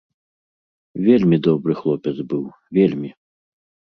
Вельмі 1.07 1.37
добры 1.47 1.75
хлопец 1.81 2.13
быў, 2.31 2.43
вельмі. 2.79 3.13